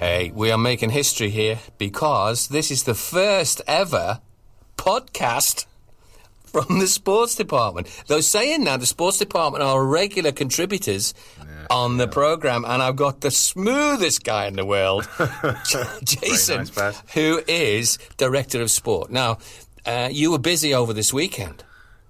[0.00, 4.22] Hey, we are making history here because this is the first ever
[4.78, 5.66] podcast
[6.42, 7.86] from the sports department.
[8.06, 11.12] Though saying that, the sports department are regular contributors
[11.68, 15.06] on the program, and I've got the smoothest guy in the world,
[16.02, 19.10] Jason, nice, who is director of sport.
[19.10, 19.36] Now,
[19.84, 21.62] uh, you were busy over this weekend.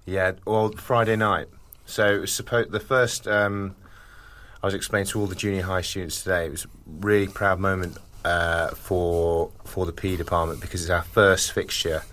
[0.05, 1.49] Yeah, well, Friday night.
[1.85, 3.27] So it was supposed the first.
[3.27, 3.75] Um,
[4.63, 6.45] I was explaining to all the junior high students today.
[6.45, 11.01] It was a really proud moment uh, for for the PE department because it's our
[11.01, 12.03] first fixture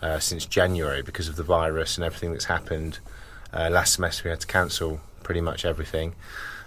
[0.00, 2.98] uh, since January because of the virus and everything that's happened.
[3.52, 6.14] Uh, last semester we had to cancel pretty much everything.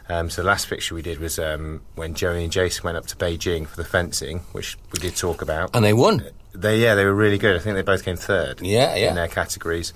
[0.10, 3.06] Um, so the last fixture we did was um, when Joey and Jason went up
[3.08, 5.76] to Beijing for the fencing, which we did talk about.
[5.76, 6.26] And they won.
[6.54, 7.56] They yeah, they were really good.
[7.56, 8.62] I think they both came third.
[8.62, 9.10] Yeah, yeah.
[9.10, 9.94] In their categories.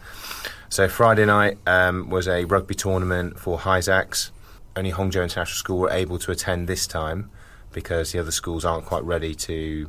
[0.69, 4.31] So Friday night um, was a rugby tournament for HISAC.
[4.75, 7.29] Only Hongzhou International School were able to attend this time
[7.71, 9.87] because the other schools aren't quite ready to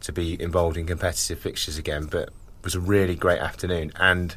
[0.00, 2.06] to be involved in competitive fixtures again.
[2.06, 4.36] But it was a really great afternoon, and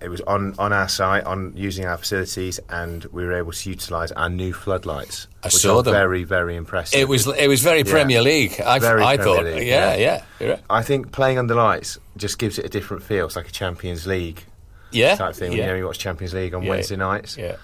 [0.00, 3.70] it was on, on our site, on using our facilities, and we were able to
[3.70, 5.28] utilise our new floodlights.
[5.42, 5.92] I which saw are them.
[5.94, 6.98] Very, very impressive.
[7.00, 8.60] It was it was very Premier League.
[8.60, 10.24] I, Very I Premier thought, League, yeah, yeah.
[10.40, 10.60] yeah, right.
[10.68, 13.26] I think playing under lights just gives it a different feel.
[13.26, 14.44] It's like a Champions League
[14.90, 15.52] yeah, type thing.
[15.52, 15.58] Yeah.
[15.58, 16.70] You know, you watch Champions League on Yeah.
[16.70, 17.36] Wednesday nights.
[17.38, 17.56] yeah.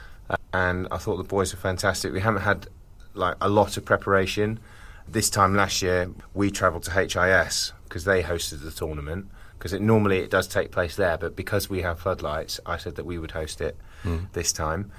[0.53, 2.13] And I thought the boys were fantastic.
[2.13, 2.69] We haven't had
[3.15, 4.59] like a lot of preparation.
[5.07, 9.29] This time last year, we travelled to HIS because they hosted the tournament.
[9.59, 12.95] Because it, normally it does take place there, but because we have floodlights, I said
[12.97, 13.77] that we would host it
[14.33, 14.91] this time,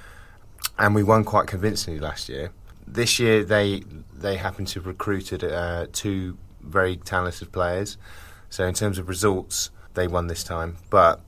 [0.78, 2.52] and we won quite convincingly last year.
[2.86, 3.82] This year, they
[4.14, 7.98] they happened to have recruited uh, two very talented players.
[8.52, 11.22] So in terms of results, they won this time, but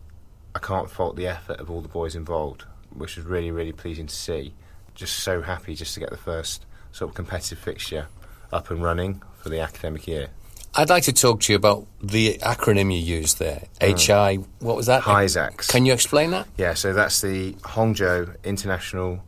[0.53, 4.07] I can't fault the effort of all the boys involved, which was really, really pleasing
[4.07, 4.53] to see.
[4.95, 8.07] Just so happy just to get the first sort of competitive fixture
[8.51, 10.29] up and running for the academic year.
[10.75, 13.63] I'd like to talk to you about the acronym you used there.
[13.79, 15.03] HI, what was that?
[15.03, 15.67] HISAC.
[15.67, 16.47] Can you explain that?
[16.57, 19.23] Yeah, so that's the Hongzhou International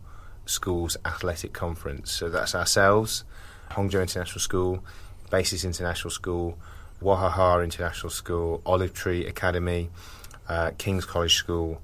[0.47, 2.11] Schools Athletic Conference.
[2.11, 3.25] So that's ourselves,
[3.71, 4.83] Hongzhou International School,
[5.29, 6.57] Basis International School,
[6.99, 9.89] Wahaha International School, Olive Tree Academy,
[10.49, 11.79] uh, King's College School,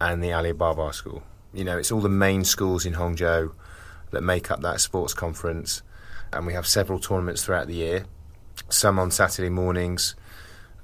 [0.00, 1.22] and the Alibaba School.
[1.52, 3.52] You know, it's all the main schools in Hongzhou
[4.10, 5.82] that make up that sports conference,
[6.32, 8.06] and we have several tournaments throughout the year.
[8.68, 10.14] Some on Saturday mornings,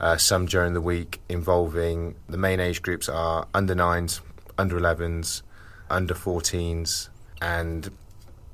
[0.01, 4.21] uh, some during the week involving the main age groups are under nines,
[4.59, 5.43] under 11s,
[5.89, 7.09] under 14s,
[7.41, 7.91] and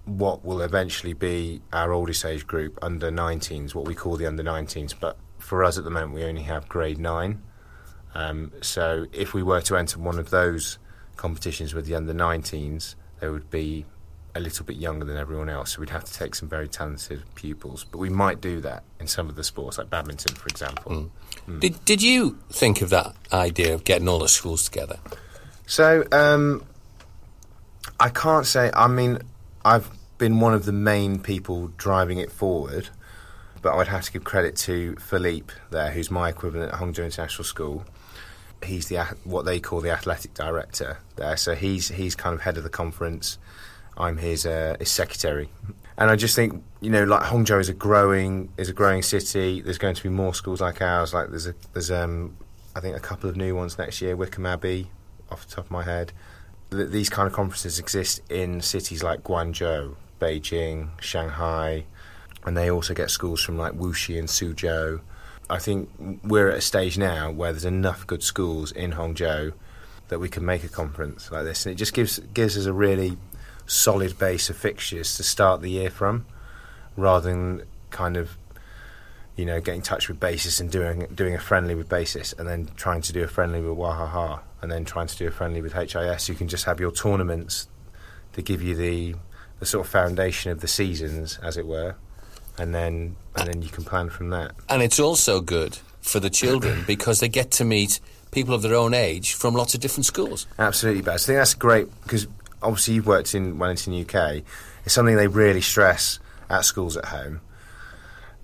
[0.04, 4.42] what will eventually be our oldest age group, under 19s, what we call the under
[4.42, 4.94] 19s.
[4.98, 7.42] But for us at the moment, we only have grade 9.
[8.14, 10.78] Um, so if we were to enter one of those
[11.16, 13.86] competitions with the under 19s, they would be
[14.34, 15.72] a little bit younger than everyone else.
[15.72, 17.84] So we'd have to take some very talented pupils.
[17.84, 21.10] But we might do that in some of the sports, like badminton, for example.
[21.58, 24.98] Did, did you think of that idea of getting all the schools together?
[25.66, 26.64] So um,
[28.00, 28.70] I can't say.
[28.74, 29.18] I mean,
[29.64, 32.88] I've been one of the main people driving it forward,
[33.60, 37.04] but I would have to give credit to Philippe there, who's my equivalent at Hongzhou
[37.04, 37.84] International School.
[38.64, 41.36] He's the what they call the athletic director there.
[41.36, 43.38] So he's he's kind of head of the conference.
[43.96, 45.50] I'm his uh, his secretary,
[45.98, 49.60] and I just think you know like Hongzhou is a growing is a growing city.
[49.60, 51.12] There's going to be more schools like ours.
[51.12, 52.36] Like there's a there's um
[52.74, 54.16] I think a couple of new ones next year.
[54.16, 54.90] Wycombe Abbey,
[55.30, 56.12] off the top of my head.
[56.70, 61.84] Th- These kind of conferences exist in cities like Guangzhou, Beijing, Shanghai,
[62.46, 65.00] and they also get schools from like Wuxi and Suzhou.
[65.52, 65.90] I think
[66.24, 69.52] we're at a stage now where there's enough good schools in Hongzhou
[70.08, 72.72] that we can make a conference like this, and it just gives gives us a
[72.72, 73.18] really
[73.66, 76.24] solid base of fixtures to start the year from,
[76.96, 78.38] rather than kind of
[79.36, 82.48] you know getting in touch with Basis and doing doing a friendly with Basis, and
[82.48, 85.60] then trying to do a friendly with Wahaha, and then trying to do a friendly
[85.60, 86.30] with HIS.
[86.30, 87.68] You can just have your tournaments
[88.32, 89.16] to give you the
[89.58, 91.96] the sort of foundation of the seasons, as it were,
[92.58, 94.52] and then and then you can plan from that.
[94.68, 98.00] And it's also good for the children because they get to meet
[98.30, 100.46] people of their own age from lots of different schools.
[100.58, 101.24] Absolutely, Baz.
[101.24, 102.26] I think that's great because
[102.62, 104.42] obviously you've worked in Wellington, UK.
[104.84, 106.18] It's something they really stress
[106.50, 107.40] at schools at home.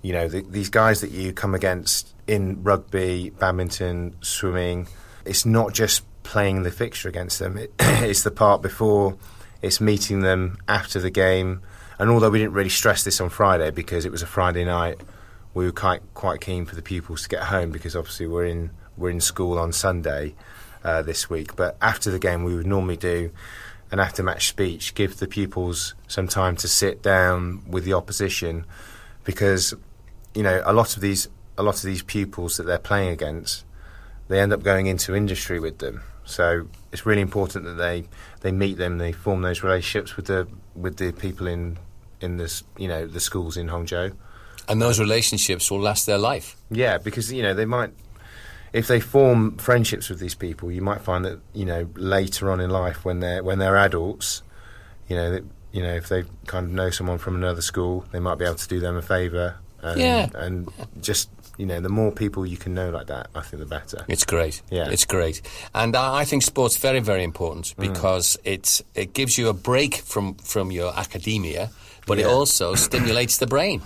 [0.01, 4.87] You know, the, these guys that you come against in rugby, badminton, swimming,
[5.25, 7.57] it's not just playing the fixture against them.
[7.57, 9.17] It, it's the part before,
[9.61, 11.61] it's meeting them after the game.
[11.99, 15.01] And although we didn't really stress this on Friday because it was a Friday night,
[15.53, 18.71] we were quite quite keen for the pupils to get home because obviously we're in
[18.95, 20.33] we're in school on Sunday
[20.83, 21.55] uh, this week.
[21.57, 23.31] But after the game, we would normally do
[23.91, 28.65] an after match speech, give the pupils some time to sit down with the opposition
[29.23, 29.73] because
[30.33, 33.65] you know a lot of these a lot of these pupils that they're playing against,
[34.29, 36.01] they end up going into industry with them.
[36.23, 38.05] So it's really important that they
[38.39, 41.77] they meet them, they form those relationships with the with the people in
[42.21, 44.13] in this you know the schools in Hangzhou.
[44.67, 46.55] And those relationships will last their life.
[46.69, 47.91] Yeah, because you know they might,
[48.71, 52.59] if they form friendships with these people, you might find that you know later on
[52.59, 54.43] in life when they're when they're adults,
[55.07, 58.19] you know, that, you know if they kind of know someone from another school, they
[58.19, 59.55] might be able to do them a favour.
[59.81, 60.29] And, Yeah.
[60.35, 60.69] and
[61.01, 64.05] just you know, the more people you can know like that, I think the better.
[64.07, 64.61] It's great.
[64.69, 64.89] Yeah.
[64.89, 65.41] It's great.
[65.75, 67.91] And I, I think sport's very, very important Mm.
[67.91, 71.69] because it's, it gives you a break from, from your academia,
[72.09, 73.81] but it also stimulates the brain.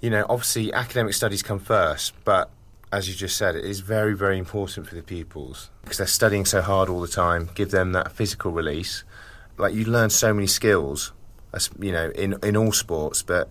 [0.00, 2.50] you know, obviously academic studies come first, but
[2.92, 6.44] as you just said, it is very, very important for the pupils because they're studying
[6.44, 7.48] so hard all the time.
[7.54, 9.04] Give them that physical release.
[9.56, 11.12] Like you learn so many skills,
[11.78, 13.48] you know, in in all sports, but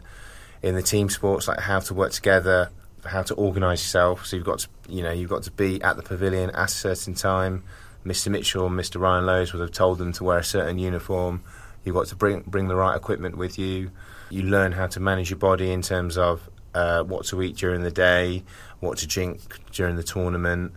[0.62, 2.70] in the team sports, like how to work together,
[3.06, 4.26] how to organise yourself.
[4.26, 6.68] So you've got to, you know, you've got to be at the pavilion at a
[6.68, 7.64] certain time.
[8.06, 8.30] Mr.
[8.30, 9.00] Mitchell and Mr.
[9.00, 11.44] Ryan Lowe's would have told them to wear a certain uniform.
[11.84, 13.92] You've got to bring bring the right equipment with you.
[14.30, 17.82] You learn how to manage your body in terms of uh, what to eat during
[17.82, 18.44] the day,
[18.80, 19.42] what to drink
[19.72, 20.74] during the tournament.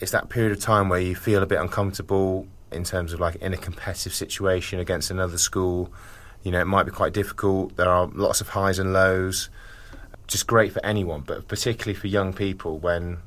[0.00, 3.36] It's that period of time where you feel a bit uncomfortable in terms of like
[3.36, 5.92] in a competitive situation against another school.
[6.42, 7.76] You know, it might be quite difficult.
[7.76, 9.50] There are lots of highs and lows.
[10.26, 13.18] Just great for anyone, but particularly for young people when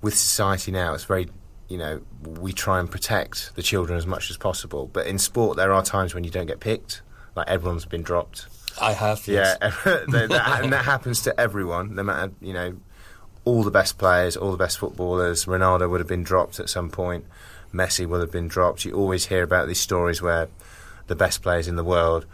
[0.00, 1.28] with society now, it's very,
[1.68, 4.88] you know, we try and protect the children as much as possible.
[4.92, 7.02] But in sport, there are times when you don't get picked.
[7.34, 8.46] Like everyone's been dropped.
[8.80, 9.26] I have.
[9.26, 9.56] yes.
[9.60, 11.94] Yeah, that, that, and that happens to everyone.
[11.94, 12.76] No matter, you know,
[13.44, 15.44] all the best players, all the best footballers.
[15.44, 17.24] Ronaldo would have been dropped at some point.
[17.72, 18.84] Messi would have been dropped.
[18.84, 20.48] You always hear about these stories where
[21.06, 22.26] the best players in the world,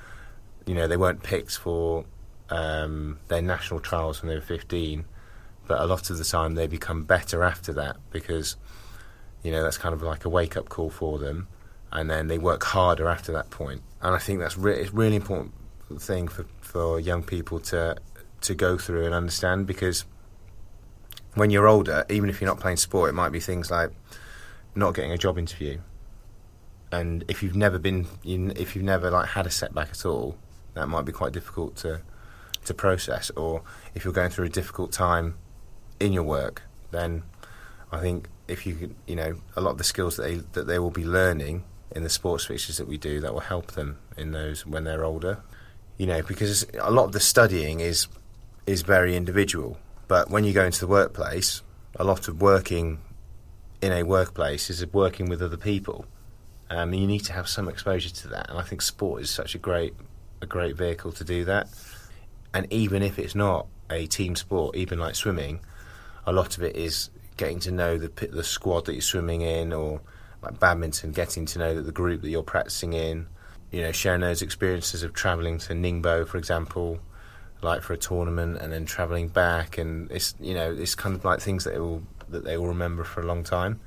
[0.67, 2.05] you know, they weren't picked for
[2.51, 5.05] um, their national trials when they were 15,
[5.67, 8.57] but a lot of the time they become better after that because,
[9.43, 11.49] you know, that's kind of like a wake up call for them,
[11.91, 13.83] and then they work harder after that point.
[14.03, 15.53] And I think that's re- it's really important
[15.99, 17.97] thing for, for young people to
[18.43, 20.07] to go through and understand because
[21.35, 23.91] when you're older, even if you're not playing sport, it might be things like
[24.75, 25.79] not getting a job interview.
[26.91, 30.37] And if you've never been, if you've never like had a setback at all,
[30.75, 32.01] that might be quite difficult to
[32.65, 33.31] to process.
[33.31, 33.63] Or
[33.95, 35.37] if you're going through a difficult time
[36.01, 37.23] in your work, then
[37.93, 40.79] I think if you you know, a lot of the skills that they that they
[40.79, 41.65] will be learning
[41.95, 45.05] in the sports fixtures that we do that will help them in those when they're
[45.05, 45.43] older.
[46.01, 48.09] You know, because a lot of the studying is
[48.67, 49.77] is very individual.
[50.09, 51.61] But when you go into the workplace,
[51.95, 53.01] a lot of working
[53.83, 56.07] in a workplace is working with other people.
[56.71, 59.55] Um, you need to have some exposure to that, and I think sport is such
[59.55, 59.93] a great
[60.41, 61.69] a great vehicle to do that.
[62.55, 65.61] And even if it's not a team sport, even like swimming,
[66.25, 69.75] a lot of it is getting to know the the squad that you're swimming in,
[69.75, 70.01] or
[70.41, 73.27] like badminton, getting to know that the group that you're practicing in.
[73.71, 76.99] You know, sharing those experiences of travelling to Ningbo, for example,
[77.63, 81.25] like for a tournament, and then travelling back, and it's you know it's kind of
[81.25, 83.81] like things that they will that they will remember for a long time.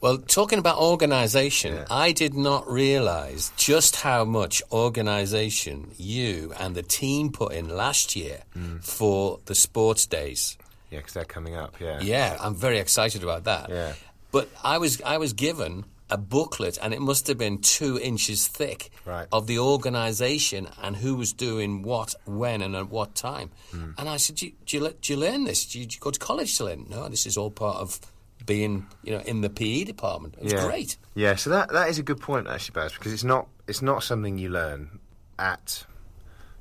[0.00, 1.84] Well, talking about organisation, Yeah.
[1.88, 8.16] I did not realise just how much organisation you and the team put in last
[8.16, 8.82] year Mm.
[8.84, 10.56] for the sports days.
[10.90, 11.76] Yeah, because they're coming up.
[11.80, 13.68] Yeah, Yeah, I'm very excited about that.
[13.70, 13.92] Yeah.
[14.32, 18.46] But I was I was given a booklet, and it must have been two inches
[18.46, 19.26] thick Right.
[19.32, 23.50] of the organisation and who was doing what, when, and at what time.
[23.70, 23.92] Hmm.
[23.96, 25.64] And I said, do you, do, you, do you learn this?
[25.64, 26.86] Do you, do you go to college to learn?
[26.90, 27.98] No, this is all part of
[28.44, 30.34] being, you know, in the PE department.
[30.40, 30.66] It's yeah.
[30.66, 30.96] great.
[31.14, 34.02] Yeah, so that that is a good point actually, Baz, because it's not it's not
[34.02, 34.98] something you learn
[35.38, 35.84] at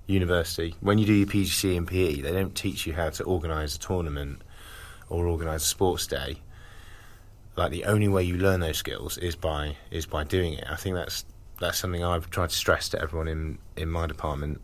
[0.08, 0.76] university.
[0.80, 3.80] When you do your PGCE and PE, they don't teach you how to organise a
[3.80, 4.42] tournament
[5.10, 6.38] or organise a sports day.
[7.56, 10.66] Like the only way you learn those skills is by is by doing it.
[10.70, 11.26] I think that's
[11.60, 14.62] that's something I've tried to stress to everyone in in my department.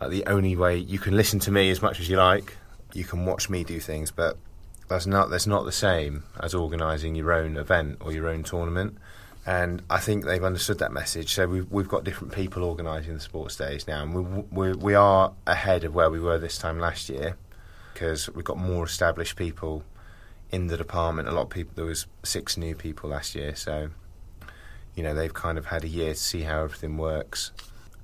[0.00, 2.56] Like the only way you can listen to me as much as you like,
[2.92, 4.36] you can watch me do things, but
[4.88, 8.98] that's not that's not the same as organising your own event or your own tournament.
[9.46, 11.32] And I think they've understood that message.
[11.32, 14.94] So we've we've got different people organising the sports days now, and we we we
[14.94, 17.36] are ahead of where we were this time last year
[17.94, 19.82] because we've got more established people
[20.50, 21.28] in the department.
[21.28, 21.72] A lot of people.
[21.74, 23.90] There was six new people last year, so
[24.94, 27.52] you know they've kind of had a year to see how everything works.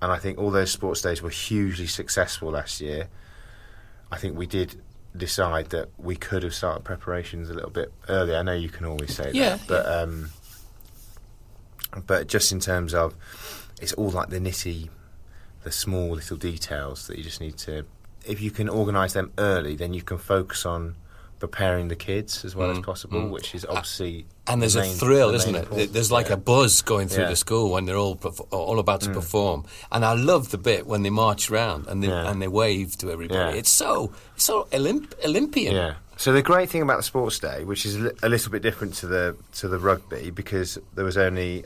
[0.02, 3.08] And I think all those sports days were hugely successful last year.
[4.12, 4.80] I think we did
[5.16, 8.36] decide that we could have started preparations a little bit earlier.
[8.36, 10.30] I know you can always say Yeah, that, but um,
[12.06, 13.14] but just in terms of
[13.80, 14.90] it's all like the nitty,
[15.62, 17.86] the small little details that you just need to
[18.26, 20.96] if you can organise them early, then you can focus on
[21.46, 24.14] preparing the kids as well as possible, which is obviously
[24.46, 25.58] Mm, And there's the a thrill, the isn't it?
[25.64, 26.34] important- There's like yeah.
[26.34, 27.28] a buzz going through Yeah.
[27.32, 27.36] Mm.
[27.36, 28.16] the school when they're all
[28.50, 29.58] all about to perform.
[29.92, 32.28] And I love the bit when they march around and they Yeah.
[32.30, 33.58] and they wave to everybody.
[33.58, 35.74] It's so it's so Olymp- Olympian.
[35.74, 35.94] Yeah.
[36.16, 38.92] So the great thing about the sports day, which is a a little bit different
[39.00, 39.24] to the
[39.60, 41.64] to the rugby, because there was only,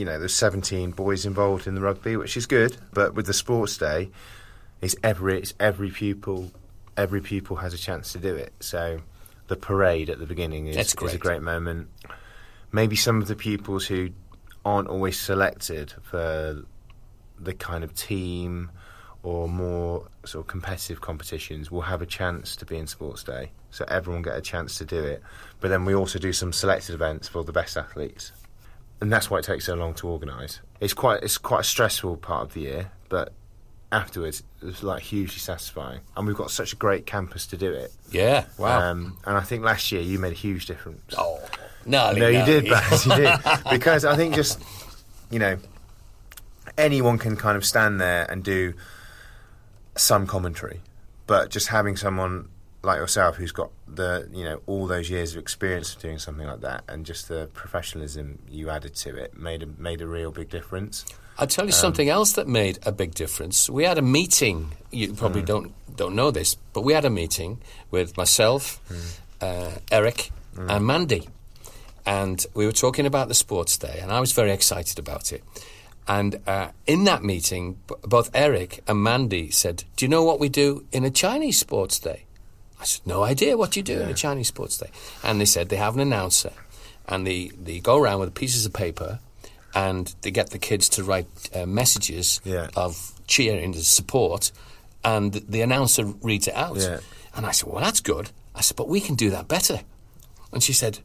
[0.00, 2.72] you know, there's 17 boys involved in the rugby, which is good.
[2.98, 4.00] But with the sports day,
[4.84, 6.50] it's every it's every pupil,
[6.96, 8.52] every pupil has a chance to do it.
[8.60, 9.00] So
[9.48, 11.20] the parade at the beginning is, is a great.
[11.20, 11.88] great moment.
[12.72, 14.10] Maybe some of the pupils who
[14.64, 16.64] aren't always selected for
[17.38, 18.70] the kind of team
[19.22, 23.50] or more sort of competitive competitions will have a chance to be in sports day.
[23.70, 25.22] So everyone get a chance to do it.
[25.60, 28.32] But then we also do some selected events for the best athletes.
[29.00, 30.60] And that's why it takes so long to organise.
[30.80, 33.32] It's quite it's quite a stressful part of the year, but
[33.92, 36.00] afterwards it was like hugely satisfying.
[36.16, 37.92] And we've got such a great campus to do it.
[38.10, 38.46] Yeah.
[38.58, 38.90] Wow.
[38.90, 41.14] Um, and I think last year you made a huge difference.
[41.16, 41.40] oh.
[41.86, 43.38] No, No, you did, Baz, you did.
[43.70, 44.58] Because I think just,
[45.30, 45.58] you know,
[46.78, 48.72] anyone can kind of stand there and do
[49.96, 50.80] some commentary,
[51.26, 52.48] but just having someone
[52.84, 56.46] like yourself who's got the, you know, all those years of experience of doing something
[56.46, 60.30] like that and just the professionalism you added to it made a, made a real
[60.30, 61.04] big difference.
[61.38, 63.68] I'll tell you something else that made a big difference.
[63.68, 64.72] We had a meeting.
[64.92, 67.60] You probably don't don't know this, but we had a meeting
[67.90, 68.80] with myself,
[69.40, 71.28] uh, Eric, and Mandy,
[72.06, 75.42] and we were talking about the sports day, and I was very excited about it.
[76.06, 80.38] And uh, in that meeting, b- both Eric and Mandy said, "Do you know what
[80.38, 82.26] we do in a Chinese sports day?"
[82.80, 84.90] I said, "No idea what you do in a Chinese sports day."
[85.22, 86.52] And they said they have an announcer,
[87.08, 89.20] and they they go around with pieces of paper,
[89.74, 92.68] and they get the kids to write uh, messages Yeah.
[92.76, 94.52] of cheer and support,
[95.02, 96.76] and the announcer reads it out.
[96.76, 97.00] Yeah.
[97.36, 99.80] And I said, "Well, that's good." I said, "But we can do that better."
[100.52, 100.98] And she said,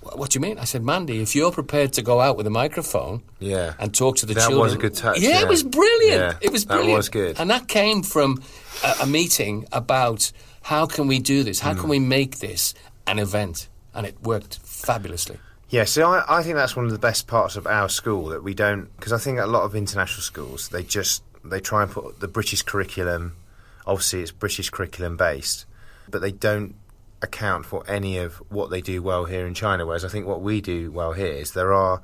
[0.00, 2.50] "What do you mean?" I said, "Mandy, if you're prepared to go out with a
[2.50, 3.74] microphone." Yeah.
[3.78, 4.58] and talk to the That children.
[4.58, 5.42] That was a good touch, Yeah, yeah.
[5.42, 6.20] it was brilliant.
[6.20, 6.96] Yeah, it was that brilliant.
[6.96, 7.38] was good.
[7.40, 8.40] And that came from
[8.84, 10.30] a, a meeting about
[10.62, 11.60] how can we do this?
[11.60, 11.90] How can mm.
[11.90, 12.74] we make this
[13.06, 13.68] an event?
[13.94, 15.38] And it worked fabulously.
[15.68, 18.42] Yeah, so I, I think that's one of the best parts of our school that
[18.42, 21.90] we don't because I think a lot of international schools they just they try and
[21.90, 23.36] put the British curriculum.
[23.86, 25.66] Obviously, it's British curriculum based,
[26.08, 26.74] but they don't
[27.22, 29.86] account for any of what they do well here in China.
[29.86, 32.02] Whereas I think what we do well here is there are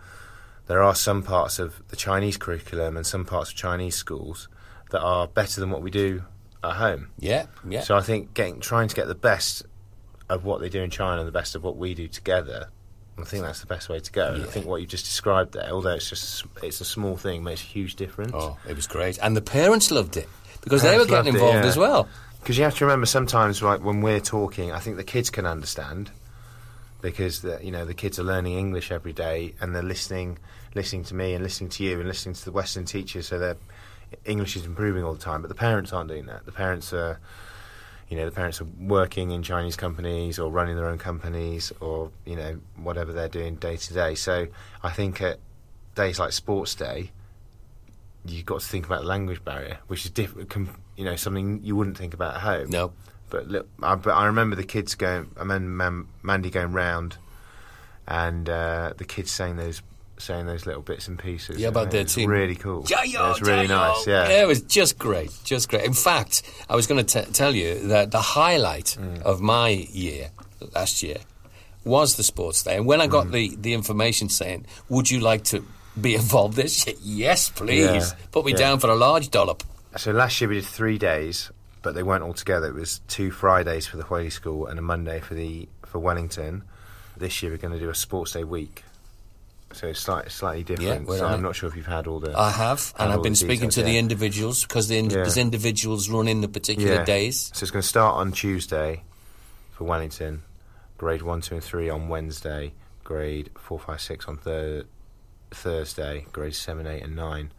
[0.66, 4.48] there are some parts of the Chinese curriculum and some parts of Chinese schools
[4.90, 6.24] that are better than what we do
[6.62, 7.10] at home.
[7.18, 7.80] Yeah, yeah.
[7.80, 9.64] So I think getting trying to get the best
[10.28, 12.68] of what they do in China and the best of what we do together.
[13.18, 14.34] I think that's the best way to go.
[14.34, 17.42] And I think what you just described there, although it's just it's a small thing,
[17.42, 18.32] makes a huge difference.
[18.34, 19.18] oh, it was great.
[19.20, 20.28] And the parents loved it
[20.62, 21.68] because they were getting loved it, involved yeah.
[21.68, 22.08] as well.
[22.40, 25.46] Because you have to remember sometimes, like when we're talking, I think the kids can
[25.46, 26.10] understand
[27.00, 30.38] because the, you know the kids are learning English every day and they're listening,
[30.74, 33.56] listening to me and listening to you and listening to the Western teachers, so their
[34.24, 35.42] English is improving all the time.
[35.42, 36.46] But the parents aren't doing that.
[36.46, 37.18] The parents are,
[38.08, 42.10] you know, the parents are working in Chinese companies or running their own companies or
[42.24, 44.14] you know whatever they're doing day to day.
[44.14, 44.48] So
[44.82, 45.38] I think at
[45.94, 47.10] days like Sports Day,
[48.24, 50.50] you've got to think about the language barrier, which is different.
[50.50, 52.70] Com- you know, something you wouldn't think about at home.
[52.70, 52.92] No.
[53.30, 55.30] But look, I, but I remember the kids going.
[55.36, 57.18] I remember Mandy going round,
[58.06, 59.82] and uh, the kids saying those
[60.18, 61.58] saying those little bits and pieces.
[61.58, 62.28] Yeah, about their team.
[62.30, 62.82] Really cool.
[62.82, 64.06] Jiayou, Yeah, it's really nice.
[64.06, 64.28] Yeah.
[64.28, 65.84] it was just great, just great.
[65.84, 69.22] In fact, I was going to tell you that the highlight Mm.
[69.22, 70.30] of my year
[70.74, 71.18] last year
[71.84, 72.76] was the sports day.
[72.76, 73.32] And when I got Mm.
[73.32, 75.64] the, the information saying, "Would you like to
[76.00, 77.84] be involved this year?" Yes, please.
[77.84, 78.58] Yeah, Put me yeah.
[78.58, 79.62] down for a large dollop.
[79.96, 81.50] So last year we did three days,
[81.82, 82.66] but they weren't all together.
[82.66, 86.62] It was two Fridays for the Huili School and a Monday for the for Wellington.
[87.16, 88.84] This year we're going to do a sports day week,
[89.72, 91.06] so it's slightly slightly different.
[91.06, 91.42] we're so I'm it.
[91.42, 92.36] not sure if you've had all the.
[92.38, 95.18] I have, and I've been speaking details, to the individuals because the ind- Yeah.
[95.18, 97.04] there's individuals running the particular Yeah.
[97.04, 97.50] days.
[97.54, 99.02] So it's going to start on Tuesday
[99.72, 100.42] for Wellington,
[100.96, 102.72] grade one, two, and three on Wednesday,
[103.04, 104.84] grade four, five, six on thir-
[105.50, 107.52] Thursday, grade seven, eight, and nine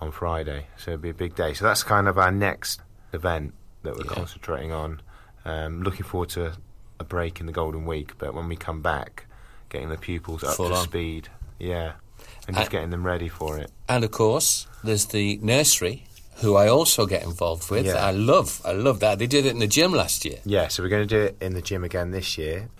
[0.00, 0.66] on Friday.
[0.76, 1.54] So it'll be a big day.
[1.54, 2.80] So that's kind of our next
[3.12, 4.10] event that we're Yeah.
[4.12, 5.00] concentrating on.
[5.44, 6.52] Um, looking forward to
[6.98, 9.26] a break in the Golden Week, but when we come back,
[9.68, 10.84] getting the pupils up Full to on.
[10.84, 11.28] speed,
[11.60, 11.92] yeah,
[12.46, 13.70] and just Uh, getting them ready for it.
[13.88, 16.04] And of course, there's the nursery,
[16.36, 17.86] who I also get involved with.
[17.86, 18.04] Yeah.
[18.04, 19.18] I love, I love that.
[19.18, 20.38] They did it in the gym last year.
[20.44, 22.70] Yeah, so we're going to do it in the gym again this year.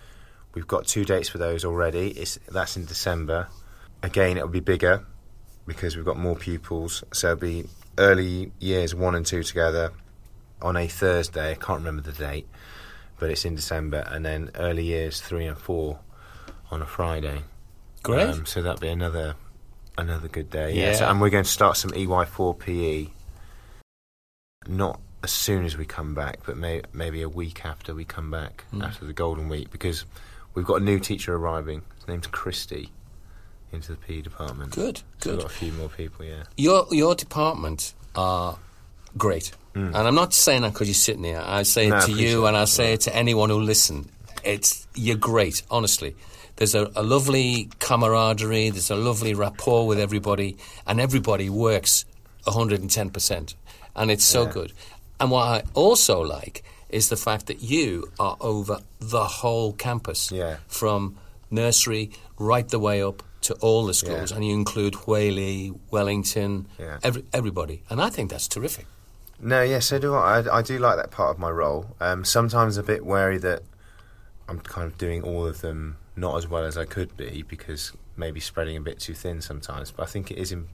[0.53, 2.09] We've got two dates for those already.
[2.09, 3.47] It's that's in December.
[4.03, 5.05] Again, it'll be bigger
[5.67, 7.03] because we've got more pupils.
[7.13, 7.65] So it'll be
[7.97, 9.91] early years one and two together,
[10.61, 11.51] on a Thursday.
[11.51, 12.47] I can't remember the date,
[13.19, 14.03] but it's in December.
[14.07, 15.99] And then early years three and four
[16.71, 17.43] on a Friday.
[18.03, 18.29] Great.
[18.29, 19.35] Um, so that'd be another
[19.97, 20.73] another good day.
[20.73, 20.93] Yeah.
[20.93, 23.07] So, and we're going to start some EY4 PE.
[24.67, 28.31] Not as soon as we come back, but may, maybe a week after we come
[28.31, 28.83] back Mm.
[28.83, 30.05] after the Golden Week, because
[30.53, 31.81] we've got a new teacher arriving.
[31.97, 32.89] His name's Christy
[33.71, 34.71] into the PE department.
[34.71, 35.31] good, So good.
[35.31, 36.25] we've got a few more people.
[36.25, 36.43] Yeah.
[36.57, 38.57] Your your department are
[39.17, 41.41] great, and I'm not saying that because you're sitting here.
[41.43, 44.09] I say it No, I to you, and I say it to anyone who listen.
[44.43, 46.15] It's you're great, honestly.
[46.57, 48.69] There's a, a lovely camaraderie.
[48.69, 52.05] There's a lovely rapport with everybody, and everybody works
[52.45, 53.55] 110 percent,
[53.95, 54.51] and it's so Yeah.
[54.51, 54.73] good.
[55.19, 60.31] And what I also like is the fact that you are over the whole campus,
[60.31, 60.57] Yeah.
[60.67, 61.15] from
[61.49, 64.35] nursery right the way up to all the schools, Yeah.
[64.37, 66.97] and you include Huili, Wellington, Yeah.
[67.01, 68.85] every, everybody, and I think that's terrific.
[69.39, 70.39] No, yeah, so do I.
[70.41, 71.95] I, I do like that part of my role.
[71.99, 73.63] Um, sometimes a bit wary that
[74.51, 77.93] I'm kind of doing all of them not as well as I could be because
[78.17, 79.91] maybe spreading a bit too thin sometimes.
[79.91, 80.51] But I think it is.
[80.51, 80.67] Im-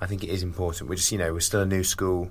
[0.00, 0.90] I think it is important.
[0.90, 2.30] We're just, you know, we're still a new school.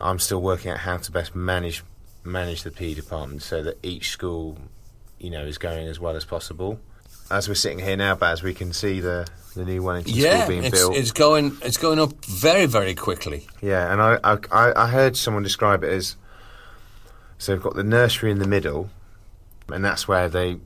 [0.00, 1.84] I'm still working out how to best manage
[2.24, 4.58] manage the PE department so that each school,
[5.18, 6.80] you know, is going as well as possible.
[7.30, 10.48] As we're sitting here now, Baz, we can see the the new Wellington Yeah, school
[10.48, 10.96] being it's, built.
[10.96, 13.46] it's going it's going up very very quickly.
[13.60, 16.16] Yeah, and I, I I I heard someone describe it as
[17.38, 18.90] so we've got the nursery in the middle,
[19.72, 20.58] and that's where they,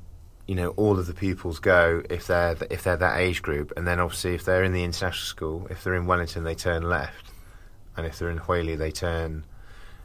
[0.46, 3.72] you know, all of the pupils go if they're th- if they're that age group,
[3.76, 6.82] and then obviously if they're in the international school, if they're in Wellington, they turn
[6.88, 7.30] left,
[7.96, 9.44] and if they're in Huili, they turn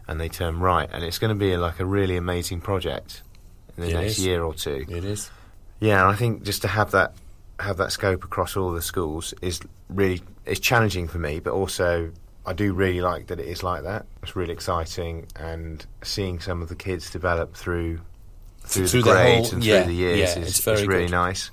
[0.08, 3.22] and they turn right, and it's going to be like a really amazing project
[3.78, 4.26] in the It next is.
[4.26, 4.86] year or two.
[4.90, 5.30] It is.
[5.80, 7.14] Yeah, and I think just to have that
[7.60, 12.12] have that scope across all the schools is really it's challenging for me, but also
[12.46, 14.06] I do really like that it is like that.
[14.24, 18.02] It's really exciting, and seeing some of the kids develop through
[18.64, 20.88] through, Through the grades whole- and yeah, through the years yeah, is, it's very is
[20.88, 21.12] really good.
[21.12, 21.52] nice,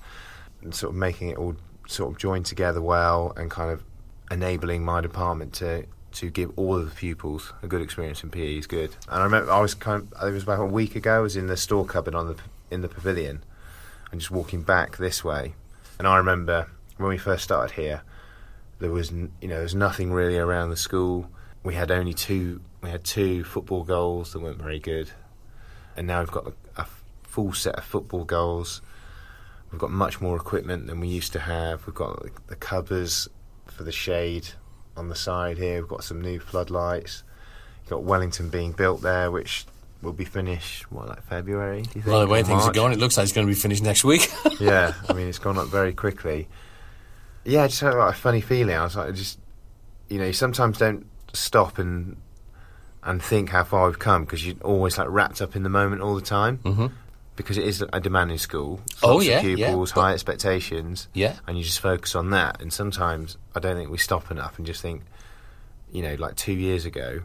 [0.62, 3.83] and sort of making it all sort of join together well, and kind of
[4.31, 5.85] enabling my department to.
[6.12, 9.25] To give all of the pupils a good experience in PE is good, and I
[9.25, 11.16] remember I was kind of it was about a week ago.
[11.16, 12.37] I was in the store cupboard on the
[12.71, 13.44] in the pavilion,
[14.11, 15.55] and just walking back this way.
[15.99, 16.66] And I remember
[16.97, 18.03] when we first started here,
[18.81, 21.31] there was you know there was nothing really around the school.
[21.62, 25.11] We had only two we had two football goals that weren't very good,
[25.94, 26.87] and now we've got a, a
[27.38, 28.83] full set of football goals.
[29.70, 31.87] We've got much more equipment than we used to have.
[31.87, 33.29] We've got the covers
[33.66, 34.48] for the shade
[34.96, 35.81] on the side here.
[35.81, 37.22] We've got some new floodlights.
[37.83, 39.66] You've got Wellington being built there, which
[40.03, 41.83] will be finished what like February.
[41.83, 42.07] Do you think?
[42.07, 44.03] Well, the way things are going, it looks like it's going to be finished next
[44.03, 44.29] week.
[44.59, 46.48] yeah, I mean, it's gone up very quickly.
[47.44, 48.74] Yeah, I just had like a funny feeling.
[48.74, 49.38] I was like, I just,
[50.09, 52.16] you know, you sometimes don't stop and
[53.05, 56.03] and think how far we've come because you're always like wrapped up in the moment
[56.03, 56.87] all the time hmm
[57.38, 58.81] because it is a demanding school.
[59.03, 61.37] Oh, yeah, yeah, pupils, but- high expectations, Yeah.
[61.46, 62.61] and you just focus on that.
[62.61, 65.03] And sometimes I don't think we stop enough and just think,
[65.90, 67.22] you know, like two years ago,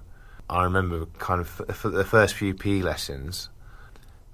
[0.49, 3.49] I remember kind of f- for the first few PE lessons.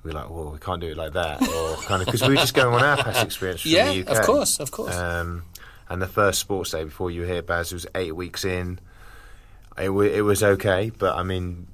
[0.03, 2.29] We were like, well, we can't do it like that, or kind of because we
[2.29, 4.09] were just going on our past experience from Yeah, the UK.
[4.19, 4.95] of course, of course.
[4.95, 5.43] Um,
[5.89, 8.79] and the first sports day before you were here, Baz, was eight weeks in.
[9.77, 11.67] It, w- it was okay, but I mean,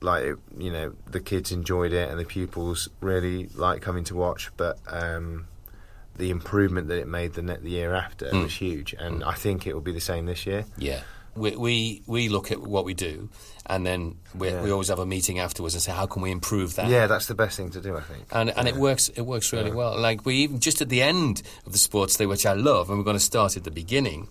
[0.00, 4.14] like it, you know, the kids enjoyed it, and the pupils really like coming to
[4.14, 4.50] watch.
[4.56, 5.46] But um,
[6.16, 8.42] the improvement that it made the, the year after Mm.
[8.44, 10.64] was huge, and I think it will be the same this year.
[10.78, 11.00] Yeah.
[11.36, 13.28] We, we we look at what we do,
[13.64, 14.62] and then we, Yeah.
[14.62, 16.88] we always have a meeting afterwards and say how can we improve that.
[16.88, 18.24] Yeah, that's the best thing to do, I think.
[18.32, 19.96] And and it works it works really well.
[19.96, 22.98] Like we even just at the end of the sports day, which I love, and
[22.98, 24.26] we're going to start at the beginning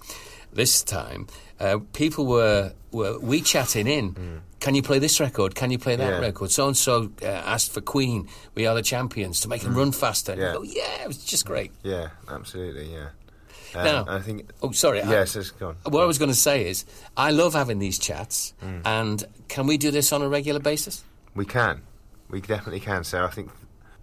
[0.54, 1.28] this time.
[1.60, 4.42] Uh, people were were we chatting in.
[4.60, 5.56] Can you play this record?
[5.56, 6.20] Can you play that Mm.
[6.22, 6.28] Yeah.
[6.28, 6.52] record?
[6.52, 8.28] So and so asked for Queen.
[8.56, 10.34] We are the champions to make them run faster.
[10.34, 10.40] Mm.
[10.40, 10.54] Yeah.
[10.54, 11.72] go, yeah, it was just great.
[11.84, 12.92] Yeah, absolutely.
[12.92, 13.10] Yeah.
[13.76, 14.50] Um, Now- I think.
[14.64, 15.02] Oh, sorry.
[15.02, 15.76] I- Yes, it's gone.
[15.84, 16.86] what I was going to say is,
[17.16, 18.82] I love having these chats, Mm.
[18.86, 21.04] and can we do this on a regular basis?
[21.36, 21.84] We can.
[22.30, 23.04] We definitely can.
[23.04, 23.52] So I think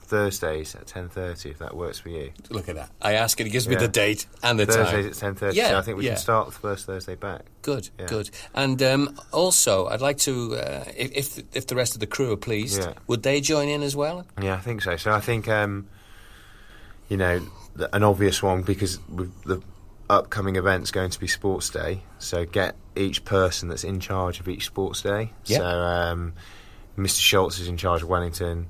[0.06, 2.32] Thursdays at ten thirty, if that works for you.
[2.50, 2.90] Look at that.
[3.02, 5.06] I ask it, it gives me the date and the Thursdays time.
[5.06, 5.56] at ten thirty.
[5.56, 6.12] Yeah, so I think we yeah.
[6.12, 7.42] can start the first Thursday back.
[7.62, 8.06] Good, Yeah.
[8.06, 8.30] good.
[8.54, 12.32] And um, also, I'd like to, uh, if, if if the rest of the crew
[12.32, 12.92] are pleased, Yeah.
[13.08, 14.24] would they join in as well?
[14.40, 14.96] Yeah, I think so.
[14.96, 15.88] So I think, um,
[17.08, 17.40] you know,
[17.92, 19.60] an obvious one because with the
[20.08, 22.02] upcoming event's going to be Sports Day.
[22.18, 25.32] So get each person that's in charge of each Sports Day.
[25.46, 25.58] Yeah.
[25.58, 26.32] So um,
[26.96, 27.20] Mr.
[27.20, 28.68] Schultz is in charge of Wellington.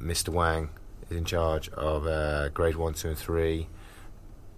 [0.00, 0.28] Mr.
[0.30, 0.70] Wang
[1.10, 3.68] is in charge of uh, Grade One, Two, and Three.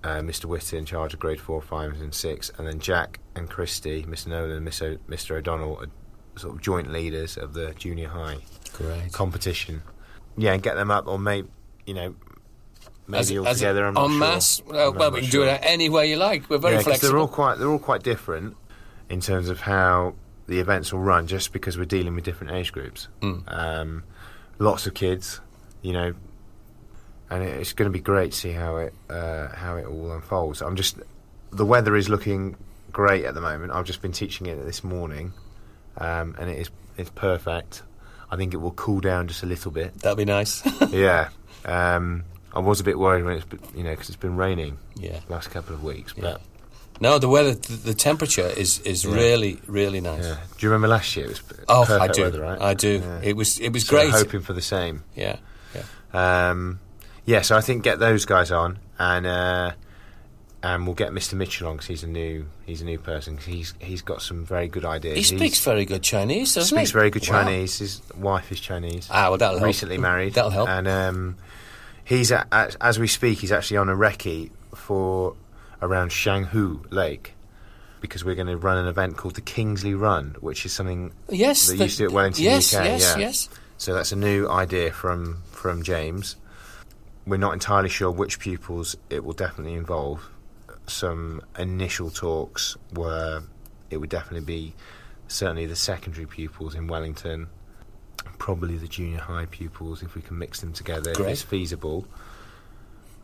[0.03, 0.47] Uh, Mr.
[0.47, 4.29] Witter in charge of Grade Four, Five, and Six, and then Jack and Christy, Mr.
[4.29, 4.95] Nolan and Mr.
[4.95, 5.37] O- Mr.
[5.37, 8.39] O'Donnell are sort of joint leaders of the junior high
[8.73, 9.13] Great.
[9.13, 9.83] competition.
[10.39, 11.49] Yeah, and get them up, or maybe
[11.85, 12.15] you know,
[13.07, 13.85] maybe As- all as together.
[13.85, 14.19] I'm not en sure.
[14.19, 14.63] masse?
[14.67, 15.45] Well, well we can sure.
[15.45, 16.49] do it any way you like.
[16.49, 17.11] We're very Yeah, flexible.
[17.11, 18.57] They're all quite they're all quite different
[19.11, 20.15] in terms of how
[20.47, 23.09] the events will run, just because we're dealing with different age groups.
[23.21, 23.43] Mm.
[23.53, 24.05] Um,
[24.59, 25.41] lots of kids,
[25.83, 26.15] you know,
[27.31, 30.61] and it's going to be great to see how it uh, how it all unfolds.
[30.63, 30.97] I'm just
[31.53, 32.57] the weather is looking
[32.93, 33.73] great at the moment.
[33.73, 35.33] I've just been teaching it this morning,
[35.99, 37.83] um, and it is it's perfect.
[38.31, 39.95] I think it will cool down just a little bit.
[40.01, 40.63] That'd be nice.
[40.91, 41.31] yeah.
[41.65, 44.79] Um, I was a bit worried when it's been- you know because it's been raining
[44.97, 45.21] yeah.
[45.29, 46.23] last couple of weeks, Yeah.
[46.23, 46.41] but.
[47.03, 49.15] No, the weather, the, temperature is, is Yeah.
[49.15, 50.23] really, really nice.
[50.23, 50.35] Yeah.
[50.59, 51.25] Do you remember last year?
[51.31, 52.23] It was Oh, I do.
[52.25, 52.61] weather, right?
[52.61, 53.03] I do.
[53.23, 54.11] It was it was So great.
[54.11, 55.03] hoping for the same.
[55.17, 55.37] Yeah.
[55.75, 56.51] Yeah.
[56.51, 56.79] Um,
[57.31, 59.73] yeah, so I think get those guys on, and uh,
[60.63, 61.35] and we'll get Mr.
[61.35, 63.37] Mitchell on because he's a new he's a new person.
[63.37, 65.17] 'cause he's he's got some very good ideas.
[65.17, 66.95] He speaks He's- very good Chinese, doesn't speaks he?
[66.95, 67.43] very good Wow.
[67.45, 67.79] Chinese.
[67.79, 69.09] His wife is Chinese.
[69.11, 69.67] Ah, well, that'll help.
[69.67, 70.35] recently married.
[70.35, 70.69] That'll help.
[70.69, 71.37] And um,
[72.05, 75.35] he's at, at, as we speak, he's actually on a recce for
[75.81, 77.35] around Xianghu Lake
[78.03, 81.69] because we're going to run an event called the Kingsley Run, which is something Yes.
[81.69, 83.19] They the- used to at Wellington yes, UK, Yes, yeah.
[83.19, 83.49] yes.
[83.79, 86.37] So that's a new idea from from James.
[87.27, 90.29] We're not entirely sure which pupils it will definitely involve.
[90.87, 93.43] Some initial talks were
[93.91, 94.75] it would definitely be
[95.29, 97.49] certainly the secondary pupils in Wellington,
[98.39, 101.27] probably the junior high pupils if we can mix them together Great.
[101.27, 102.07] if it's feasible.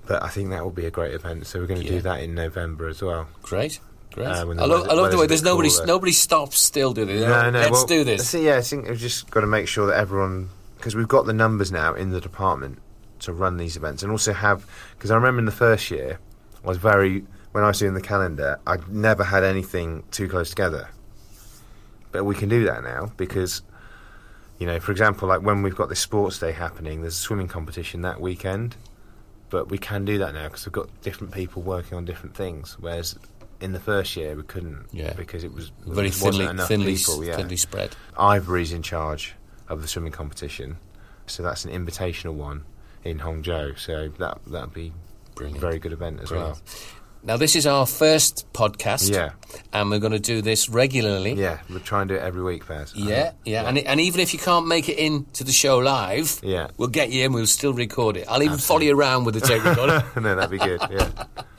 [0.07, 1.47] But I think that will be a great event.
[1.47, 1.93] So we're going to Yeah.
[1.93, 3.29] do that in November as well.
[3.43, 3.81] Great.
[4.13, 4.27] Great.
[4.29, 5.87] Uh, I love, I love the way there's nobody cooler.
[5.87, 7.19] nobody stops still, do they?
[7.21, 7.59] No, no.
[7.59, 8.33] Let's well, do this.
[8.35, 11.33] yeah, I think we've just got to make sure that everyone, because we've got the
[11.33, 12.79] numbers now in the department
[13.21, 14.67] to run these events, and also have.
[14.97, 16.19] Because I remember in the first year,
[16.65, 20.51] I was very when I was doing the calendar, I never had anything too close
[20.51, 20.91] together.
[22.13, 23.63] But we can do that now because,
[24.59, 27.49] you know, for example, like when we've got this sports day happening, there's a swimming
[27.49, 28.77] competition that weekend.
[29.49, 32.77] But we can do that now because we've got different people working on different things.
[32.79, 33.17] Whereas
[33.61, 35.15] in the first year we couldn't, Yeah.
[35.15, 37.25] because it was Very thinly, thinly, people.
[37.25, 37.37] Yeah.
[37.37, 37.97] thinly spread.
[38.19, 39.35] Ivory's in charge
[39.69, 40.77] of the swimming competition,
[41.27, 42.65] so that's an invitational one
[43.11, 43.79] in Hangzhou.
[43.79, 44.93] So that that'd be
[45.41, 46.55] a very good event as Brilliant.
[46.57, 46.63] well.
[47.23, 49.11] Now, this is our first podcast.
[49.13, 49.31] Yeah,
[49.73, 51.33] And we're going to do this regularly.
[51.33, 52.95] yeah, we'll try and do it every week, Baz.
[52.95, 56.39] Yeah, yeah, And, and even if you can't make it in to the show live,
[56.45, 56.69] Yeah.
[56.77, 57.33] we'll get you in.
[57.33, 58.27] We'll still record it.
[58.29, 60.05] I'll even follow you around with the tape recorder.
[60.21, 60.81] no, that'd be good.
[60.89, 61.11] Yeah.